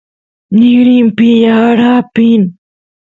[0.57, 2.43] nigrinpi yaar apin